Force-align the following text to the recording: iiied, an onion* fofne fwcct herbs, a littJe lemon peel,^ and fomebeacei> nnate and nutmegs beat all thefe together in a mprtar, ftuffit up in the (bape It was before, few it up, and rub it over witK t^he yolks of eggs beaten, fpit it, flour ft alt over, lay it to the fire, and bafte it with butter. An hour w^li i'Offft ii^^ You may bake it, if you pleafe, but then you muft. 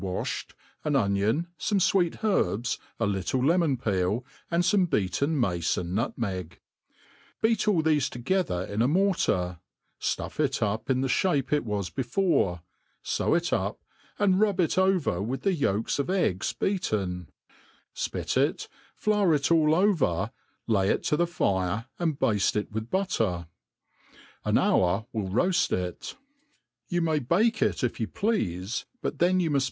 iiied, 0.01 0.45
an 0.83 0.95
onion* 0.95 1.45
fofne 1.59 1.75
fwcct 2.15 2.23
herbs, 2.23 2.79
a 2.99 3.05
littJe 3.05 3.47
lemon 3.47 3.77
peel,^ 3.77 4.25
and 4.49 4.63
fomebeacei> 4.63 5.27
nnate 5.29 5.77
and 5.81 5.95
nutmegs 5.95 6.57
beat 7.39 7.67
all 7.67 7.83
thefe 7.83 8.09
together 8.09 8.63
in 8.63 8.81
a 8.81 8.87
mprtar, 8.87 9.59
ftuffit 10.01 10.63
up 10.63 10.89
in 10.89 11.01
the 11.01 11.07
(bape 11.23 11.53
It 11.53 11.63
was 11.65 11.91
before, 11.91 12.61
few 13.03 13.35
it 13.35 13.53
up, 13.53 13.79
and 14.17 14.39
rub 14.39 14.59
it 14.59 14.75
over 14.75 15.19
witK 15.21 15.37
t^he 15.43 15.59
yolks 15.59 15.99
of 15.99 16.09
eggs 16.09 16.51
beaten, 16.51 17.29
fpit 17.95 18.35
it, 18.37 18.67
flour 18.95 19.37
ft 19.37 19.51
alt 19.51 19.83
over, 19.85 20.31
lay 20.65 20.89
it 20.89 21.03
to 21.03 21.15
the 21.15 21.27
fire, 21.27 21.85
and 21.99 22.17
bafte 22.17 22.55
it 22.55 22.71
with 22.71 22.89
butter. 22.89 23.45
An 24.43 24.57
hour 24.57 25.05
w^li 25.13 25.29
i'Offft 25.29 25.69
ii^^ 25.93 26.15
You 26.87 27.01
may 27.01 27.19
bake 27.19 27.61
it, 27.61 27.83
if 27.83 27.99
you 27.99 28.07
pleafe, 28.07 28.85
but 29.03 29.19
then 29.19 29.39
you 29.39 29.51
muft. 29.51 29.59